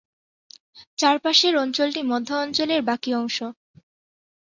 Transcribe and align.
চারপাশের 0.97 1.53
অঞ্চলটি 1.57 2.01
মধ্য 2.11 2.29
অঞ্চলের 2.35 2.81
বাকী 2.89 3.11
অংশ। 3.15 3.37